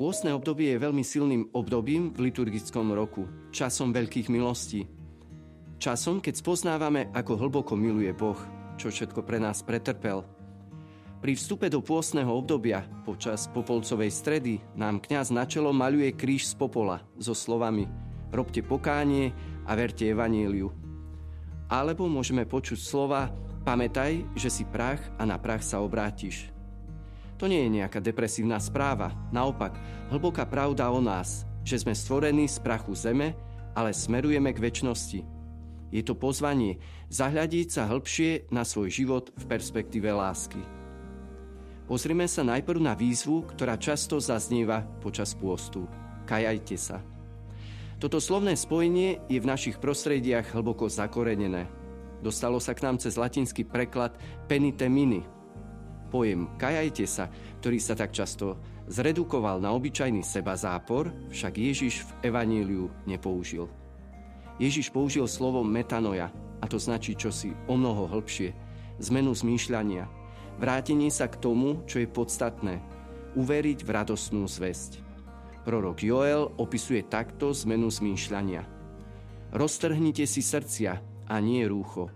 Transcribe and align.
Pôstne 0.00 0.32
obdobie 0.32 0.72
je 0.72 0.80
veľmi 0.80 1.04
silným 1.04 1.52
obdobím 1.52 2.08
v 2.16 2.32
liturgickom 2.32 2.88
roku, 2.96 3.28
časom 3.52 3.92
veľkých 3.92 4.32
milostí. 4.32 4.88
Časom, 5.76 6.24
keď 6.24 6.40
spoznávame, 6.40 7.12
ako 7.12 7.36
hlboko 7.36 7.76
miluje 7.76 8.08
Boh, 8.16 8.40
čo 8.80 8.88
všetko 8.88 9.20
pre 9.20 9.36
nás 9.36 9.60
pretrpel. 9.60 10.24
Pri 11.20 11.36
vstupe 11.36 11.68
do 11.68 11.84
pôstneho 11.84 12.32
obdobia 12.32 12.80
počas 13.04 13.44
popolcovej 13.52 14.08
stredy 14.08 14.64
nám 14.72 15.04
kňaz 15.04 15.36
na 15.36 15.44
čelo 15.44 15.68
maľuje 15.68 16.16
kríž 16.16 16.48
z 16.48 16.56
popola 16.56 17.04
so 17.20 17.36
slovami 17.36 17.84
Robte 18.32 18.64
pokánie 18.64 19.36
a 19.68 19.76
verte 19.76 20.08
evaníliu. 20.08 20.72
Alebo 21.68 22.08
môžeme 22.08 22.48
počuť 22.48 22.80
slova 22.80 23.28
Pamätaj, 23.68 24.24
že 24.32 24.48
si 24.48 24.64
prach 24.64 25.04
a 25.20 25.28
na 25.28 25.36
prach 25.36 25.60
sa 25.60 25.84
obrátiš. 25.84 26.48
To 27.40 27.48
nie 27.48 27.64
je 27.64 27.80
nejaká 27.80 28.04
depresívna 28.04 28.60
správa. 28.60 29.16
Naopak, 29.32 29.72
hlboká 30.12 30.44
pravda 30.44 30.92
o 30.92 31.00
nás, 31.00 31.48
že 31.64 31.80
sme 31.80 31.96
stvorení 31.96 32.44
z 32.44 32.60
prachu 32.60 32.92
zeme, 32.92 33.32
ale 33.72 33.96
smerujeme 33.96 34.52
k 34.52 34.60
väčšnosti. 34.60 35.20
Je 35.88 36.02
to 36.04 36.12
pozvanie 36.12 36.76
zahľadiť 37.08 37.66
sa 37.72 37.88
hĺbšie 37.88 38.52
na 38.52 38.62
svoj 38.62 38.92
život 38.92 39.32
v 39.40 39.44
perspektíve 39.48 40.12
lásky. 40.12 40.60
Pozrime 41.88 42.28
sa 42.28 42.44
najprv 42.44 42.78
na 42.78 42.92
výzvu, 42.92 43.48
ktorá 43.56 43.80
často 43.80 44.20
zaznieva 44.20 44.84
počas 45.00 45.32
pôstu. 45.32 45.88
Kajajte 46.28 46.76
sa. 46.76 47.00
Toto 47.98 48.20
slovné 48.20 48.54
spojenie 48.54 49.18
je 49.32 49.40
v 49.40 49.48
našich 49.50 49.80
prostrediach 49.80 50.52
hlboko 50.52 50.92
zakorenené. 50.92 51.66
Dostalo 52.20 52.60
sa 52.60 52.76
k 52.76 52.84
nám 52.84 53.00
cez 53.00 53.16
latinský 53.16 53.64
preklad 53.64 54.14
penite 54.46 54.86
mini, 54.86 55.24
Pojem 56.10 56.50
kajajte 56.58 57.06
sa, 57.06 57.30
ktorý 57.62 57.78
sa 57.78 57.94
tak 57.94 58.10
často 58.10 58.58
zredukoval 58.90 59.62
na 59.62 59.70
obyčajný 59.70 60.26
seba 60.26 60.58
zápor, 60.58 61.14
však 61.30 61.54
Ježiš 61.54 62.02
v 62.02 62.34
Evaníliu 62.34 62.90
nepoužil. 63.06 63.70
Ježiš 64.58 64.90
použil 64.90 65.24
slovo 65.30 65.62
metanoja, 65.62 66.34
a 66.60 66.66
to 66.68 66.76
značí 66.76 67.14
čosi 67.14 67.54
o 67.70 67.78
mnoho 67.78 68.10
hĺbšie, 68.10 68.52
zmenu 69.00 69.32
zmýšľania, 69.32 70.04
vrátenie 70.58 71.08
sa 71.08 71.30
k 71.30 71.38
tomu, 71.40 71.86
čo 71.86 72.02
je 72.02 72.10
podstatné, 72.10 72.82
uveriť 73.38 73.86
v 73.86 73.90
radostnú 73.94 74.44
zväzť. 74.50 75.00
Prorok 75.62 76.02
Joel 76.02 76.50
opisuje 76.58 77.06
takto 77.06 77.54
zmenu 77.54 77.88
zmýšľania. 77.88 78.66
Roztrhnite 79.54 80.26
si 80.26 80.42
srdcia 80.42 80.92
a 81.30 81.34
nie 81.38 81.62
rúcho. 81.64 82.10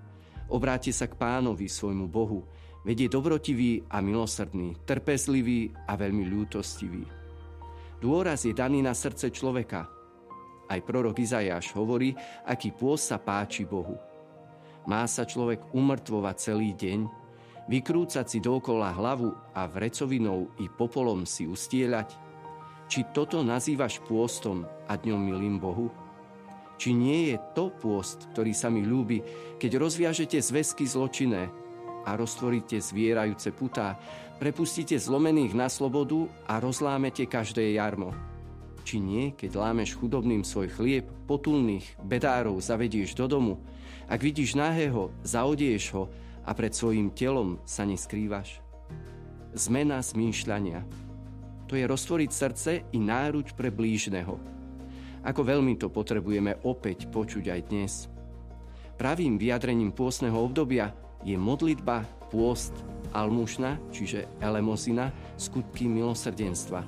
Obráte 0.51 0.91
sa 0.91 1.07
k 1.07 1.15
pánovi, 1.17 1.71
svojmu 1.71 2.11
Bohu, 2.11 2.45
Veď 2.85 3.09
je 3.09 3.09
dobrotivý 3.09 3.73
a 3.89 4.05
milosrdný, 4.05 4.77
trpezlivý 4.85 5.73
a 5.89 5.97
veľmi 5.97 6.29
ľútostivý. 6.29 7.09
Dôraz 7.97 8.45
je 8.45 8.53
daný 8.53 8.85
na 8.85 8.93
srdce 8.93 9.33
človeka. 9.33 9.89
Aj 10.69 10.81
prorok 10.85 11.17
Izajáš 11.17 11.73
hovorí, 11.73 12.13
aký 12.45 12.77
pôs 12.77 13.01
sa 13.01 13.17
páči 13.17 13.65
Bohu. 13.65 13.97
Má 14.85 15.09
sa 15.09 15.25
človek 15.25 15.73
umrtvovať 15.73 16.37
celý 16.37 16.77
deň, 16.77 17.09
vykrúcať 17.73 18.29
si 18.29 18.39
dookola 18.45 18.93
hlavu 18.93 19.33
a 19.57 19.65
vrecovinou 19.65 20.53
i 20.61 20.69
popolom 20.69 21.25
si 21.25 21.49
ustieľať? 21.49 22.21
Či 22.85 23.17
toto 23.17 23.41
nazývaš 23.41 24.05
pôstom 24.05 24.69
a 24.85 24.93
dňom 25.01 25.21
milým 25.25 25.57
Bohu? 25.57 25.89
Či 26.77 26.93
nie 26.93 27.33
je 27.33 27.37
to 27.57 27.73
pôst, 27.73 28.29
ktorý 28.37 28.53
sa 28.53 28.69
mi 28.69 28.85
ľúbi, 28.85 29.25
keď 29.57 29.81
rozviažete 29.81 30.37
zväzky 30.37 30.85
zločinné, 30.85 31.49
a 32.05 32.15
roztvoríte 32.15 32.79
zvierajúce 32.79 33.51
putá, 33.51 33.99
prepustíte 34.37 34.95
zlomených 35.01 35.57
na 35.57 35.73
slobodu 35.73 36.29
a 36.47 36.61
rozlámete 36.61 37.25
každé 37.25 37.75
jarmo. 37.75 38.13
Či 38.85 39.01
nie, 39.01 39.33
keď 39.33 39.57
lámeš 39.57 39.97
chudobným 39.97 40.45
svoj 40.45 40.69
chlieb, 40.69 41.09
potulných 41.25 41.97
bedárov 42.05 42.61
zavedieš 42.61 43.17
do 43.17 43.25
domu, 43.25 43.55
ak 44.05 44.21
vidíš 44.21 44.61
nahého, 44.61 45.09
zaodieš 45.25 45.97
ho 45.97 46.05
a 46.45 46.53
pred 46.53 46.77
svojim 46.77 47.09
telom 47.09 47.57
sa 47.65 47.89
neskrývaš. 47.89 48.61
Zmena 49.57 50.05
zmýšľania. 50.05 50.85
To 51.73 51.81
je 51.81 51.89
roztvoriť 51.89 52.31
srdce 52.31 52.73
i 52.93 52.99
náruč 53.01 53.57
pre 53.57 53.73
blížneho. 53.73 54.37
Ako 55.25 55.41
veľmi 55.41 55.81
to 55.81 55.89
potrebujeme 55.89 56.61
opäť 56.69 57.09
počuť 57.09 57.49
aj 57.49 57.61
dnes. 57.73 58.13
Pravým 59.01 59.41
vyjadrením 59.41 59.97
pôsneho 59.97 60.37
obdobia 60.37 60.93
je 61.25 61.35
modlitba, 61.35 62.05
pôst, 62.29 62.77
almušna, 63.17 63.81
čiže 63.91 64.29
elemosina, 64.39 65.09
skutky 65.41 65.89
milosrdenstva. 65.89 66.85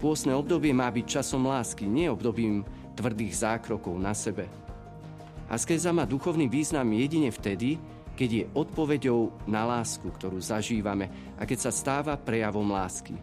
Pôstne 0.00 0.34
obdobie 0.34 0.72
má 0.72 0.90
byť 0.90 1.06
časom 1.20 1.46
lásky, 1.48 1.86
nie 1.86 2.10
obdobím 2.10 2.66
tvrdých 2.96 3.34
zákrokov 3.34 3.94
na 3.96 4.16
sebe. 4.16 4.48
Askeza 5.48 5.92
má 5.92 6.08
duchovný 6.08 6.48
význam 6.48 6.88
jedine 6.96 7.28
vtedy, 7.28 7.76
keď 8.14 8.30
je 8.30 8.44
odpoveďou 8.54 9.34
na 9.50 9.66
lásku, 9.66 10.06
ktorú 10.06 10.38
zažívame 10.38 11.10
a 11.36 11.42
keď 11.44 11.68
sa 11.68 11.72
stáva 11.74 12.14
prejavom 12.14 12.70
lásky. 12.70 13.18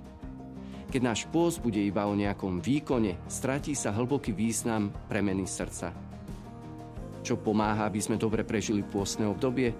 Keď 0.91 1.01
náš 1.01 1.23
pôst 1.31 1.63
bude 1.63 1.79
iba 1.79 2.03
o 2.03 2.11
nejakom 2.11 2.59
výkone, 2.59 3.15
stratí 3.31 3.71
sa 3.71 3.95
hlboký 3.95 4.35
význam 4.35 4.91
premeny 5.07 5.47
srdca. 5.47 5.95
Čo 7.23 7.39
pomáha, 7.39 7.87
aby 7.87 8.03
sme 8.03 8.19
dobre 8.19 8.43
prežili 8.43 8.83
pôstne 8.83 9.23
obdobie? 9.23 9.71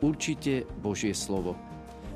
Určite 0.00 0.64
Božie 0.80 1.12
slovo. 1.12 1.56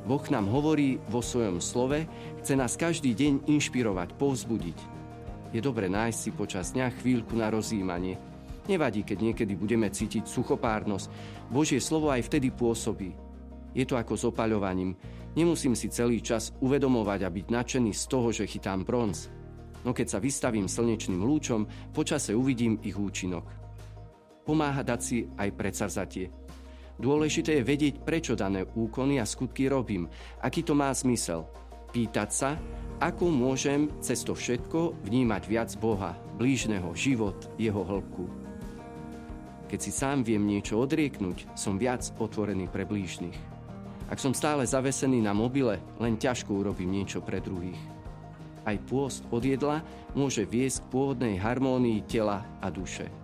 Boh 0.04 0.24
nám 0.28 0.52
hovorí 0.52 1.00
vo 1.08 1.24
svojom 1.24 1.64
slove, 1.64 2.04
chce 2.44 2.52
nás 2.56 2.76
každý 2.76 3.16
deň 3.16 3.48
inšpirovať, 3.48 4.12
povzbudiť. 4.20 4.78
Je 5.56 5.60
dobre 5.64 5.88
nájsť 5.88 6.18
si 6.18 6.30
počas 6.34 6.76
dňa 6.76 6.92
chvíľku 7.00 7.32
na 7.40 7.48
rozjímanie. 7.48 8.20
Nevadí, 8.68 9.00
keď 9.04 9.32
niekedy 9.32 9.56
budeme 9.56 9.88
cítiť 9.88 10.28
suchopárnosť. 10.28 11.08
Božie 11.48 11.80
slovo 11.80 12.12
aj 12.12 12.28
vtedy 12.28 12.52
pôsobí. 12.52 13.16
Je 13.72 13.84
to 13.88 13.96
ako 13.96 14.14
s 14.16 14.24
opaľovaním. 14.28 14.96
Nemusím 15.36 15.72
si 15.72 15.88
celý 15.88 16.20
čas 16.20 16.52
uvedomovať 16.60 17.20
a 17.24 17.32
byť 17.32 17.46
nadšený 17.48 17.92
z 17.96 18.04
toho, 18.08 18.28
že 18.28 18.48
chytám 18.48 18.84
bronz. 18.84 19.32
No 19.84 19.92
keď 19.92 20.16
sa 20.16 20.18
vystavím 20.20 20.68
slnečným 20.68 21.20
lúčom, 21.20 21.68
počase 21.92 22.32
uvidím 22.32 22.80
ich 22.84 22.96
účinok. 22.96 23.44
Pomáha 24.44 24.84
dať 24.84 25.00
si 25.00 25.24
aj 25.36 25.48
predsavzatie– 25.56 26.28
Dôležité 26.94 27.58
je 27.58 27.66
vedieť, 27.66 27.94
prečo 28.06 28.38
dané 28.38 28.62
úkony 28.62 29.18
a 29.18 29.26
skutky 29.26 29.66
robím, 29.66 30.06
aký 30.38 30.62
to 30.62 30.78
má 30.78 30.94
zmysel. 30.94 31.50
Pýtať 31.90 32.30
sa, 32.30 32.50
ako 33.02 33.30
môžem 33.30 33.90
cez 33.98 34.22
to 34.22 34.34
všetko 34.34 34.94
vnímať 35.02 35.42
viac 35.50 35.70
Boha, 35.82 36.14
blížneho, 36.38 36.94
život, 36.94 37.50
jeho 37.58 37.82
hĺbku. 37.82 38.26
Keď 39.66 39.78
si 39.82 39.90
sám 39.90 40.22
viem 40.22 40.46
niečo 40.46 40.78
odrieknúť, 40.78 41.50
som 41.58 41.74
viac 41.74 42.06
otvorený 42.22 42.70
pre 42.70 42.86
blížnych. 42.86 43.34
Ak 44.06 44.22
som 44.22 44.36
stále 44.36 44.62
zavesený 44.62 45.18
na 45.18 45.34
mobile, 45.34 45.82
len 45.98 46.14
ťažko 46.14 46.62
urobím 46.62 46.94
niečo 46.94 47.18
pre 47.24 47.42
druhých. 47.42 47.80
Aj 48.62 48.76
pôst 48.86 49.26
od 49.34 49.42
jedla 49.42 49.82
môže 50.14 50.46
viesť 50.46 50.86
k 50.86 50.90
pôvodnej 50.94 51.34
harmónii 51.42 52.06
tela 52.06 52.46
a 52.62 52.70
duše. 52.70 53.23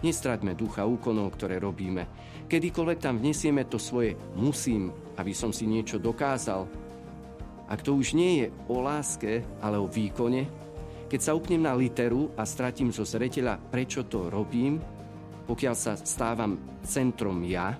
Nestraťme 0.00 0.56
ducha 0.56 0.88
úkonov, 0.88 1.36
ktoré 1.36 1.60
robíme. 1.60 2.08
Kedykoľvek 2.48 2.98
tam 2.98 3.20
vnesieme 3.20 3.68
to 3.68 3.76
svoje 3.76 4.16
musím, 4.34 4.88
aby 5.20 5.36
som 5.36 5.52
si 5.52 5.68
niečo 5.68 6.00
dokázal. 6.00 6.64
Ak 7.70 7.84
to 7.84 7.94
už 7.94 8.16
nie 8.16 8.42
je 8.42 8.46
o 8.72 8.80
láske, 8.82 9.44
ale 9.60 9.76
o 9.76 9.86
výkone, 9.86 10.48
keď 11.10 11.20
sa 11.20 11.36
upnem 11.36 11.62
na 11.62 11.74
literu 11.74 12.30
a 12.38 12.46
stratím 12.46 12.94
zo 12.94 13.02
zreteľa, 13.02 13.58
prečo 13.58 14.06
to 14.06 14.30
robím, 14.30 14.78
pokiaľ 15.46 15.74
sa 15.74 15.98
stávam 15.98 16.80
centrom 16.86 17.42
ja, 17.42 17.74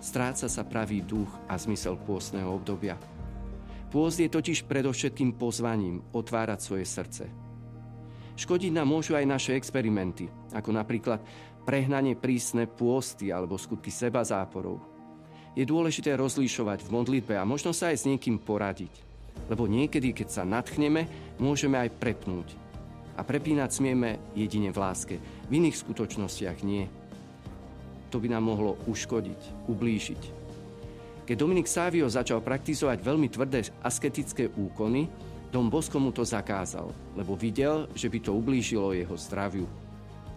stráca 0.00 0.48
sa 0.50 0.64
pravý 0.64 1.04
duch 1.04 1.28
a 1.46 1.54
zmysel 1.60 2.00
pôstneho 2.00 2.48
obdobia. 2.48 2.98
Pôst 3.92 4.18
je 4.18 4.32
totiž 4.32 4.64
predovšetkým 4.64 5.36
pozvaním 5.36 6.00
otvárať 6.16 6.58
svoje 6.64 6.88
srdce. 6.88 7.24
Škodiť 8.32 8.72
nám 8.72 8.88
môžu 8.88 9.20
aj 9.20 9.28
naše 9.28 9.52
experimenty, 9.52 10.32
ako 10.56 10.72
napríklad 10.72 11.20
prehnanie 11.62 12.18
prísne 12.18 12.66
pôsty 12.66 13.30
alebo 13.30 13.58
skutky 13.58 13.88
seba 13.88 14.22
záporov. 14.26 14.82
Je 15.52 15.68
dôležité 15.68 16.16
rozlišovať 16.16 16.88
v 16.88 16.92
modlitbe 16.92 17.34
a 17.36 17.44
možno 17.44 17.76
sa 17.76 17.92
aj 17.92 18.02
s 18.02 18.08
niekým 18.08 18.40
poradiť. 18.40 18.92
Lebo 19.48 19.68
niekedy, 19.68 20.16
keď 20.16 20.28
sa 20.28 20.42
natchneme, 20.48 21.08
môžeme 21.36 21.76
aj 21.76 21.92
prepnúť. 22.00 22.48
A 23.16 23.20
prepínať 23.20 23.70
smieme 23.76 24.16
jedine 24.32 24.72
v 24.72 24.80
láske. 24.80 25.16
V 25.20 25.52
iných 25.52 25.76
skutočnostiach 25.76 26.64
nie. 26.64 26.88
To 28.08 28.16
by 28.16 28.32
nám 28.32 28.48
mohlo 28.48 28.80
uškodiť, 28.88 29.68
ublížiť. 29.68 30.22
Keď 31.28 31.36
Dominik 31.36 31.68
Sávio 31.68 32.08
začal 32.08 32.40
praktizovať 32.40 32.98
veľmi 33.04 33.28
tvrdé 33.28 33.68
asketické 33.84 34.48
úkony, 34.52 35.08
Dom 35.52 35.68
Bosko 35.68 36.00
mu 36.00 36.16
to 36.16 36.24
zakázal, 36.24 36.88
lebo 37.12 37.36
videl, 37.36 37.84
že 37.92 38.08
by 38.08 38.18
to 38.24 38.32
ublížilo 38.32 38.96
jeho 38.96 39.12
zdraviu. 39.20 39.68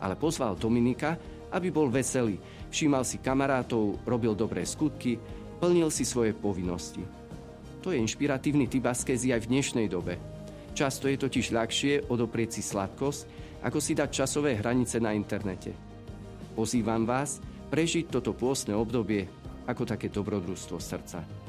Ale 0.02 0.20
pozval 0.20 0.60
Dominika, 0.60 1.16
aby 1.56 1.72
bol 1.72 1.88
veselý, 1.88 2.40
všímal 2.72 3.08
si 3.08 3.24
kamarátov, 3.24 4.02
robil 4.04 4.36
dobré 4.36 4.68
skutky, 4.68 5.16
plnil 5.62 5.88
si 5.88 6.04
svoje 6.04 6.36
povinnosti. 6.36 7.04
To 7.86 7.94
je 7.94 8.02
inšpiratívny 8.02 8.66
typ 8.66 8.90
askézy 8.90 9.32
aj 9.32 9.46
v 9.46 9.50
dnešnej 9.56 9.88
dobe. 9.88 10.18
Často 10.76 11.08
je 11.08 11.16
totiž 11.16 11.56
ľahšie 11.56 12.12
odoprieť 12.12 12.60
si 12.60 12.62
sladkosť, 12.66 13.22
ako 13.64 13.80
si 13.80 13.96
dať 13.96 14.10
časové 14.12 14.60
hranice 14.60 15.00
na 15.00 15.16
internete. 15.16 15.72
Pozývam 16.58 17.08
vás 17.08 17.40
prežiť 17.72 18.12
toto 18.12 18.36
pôstne 18.36 18.76
obdobie 18.76 19.30
ako 19.66 19.84
také 19.88 20.12
dobrodružstvo 20.12 20.78
srdca. 20.78 21.45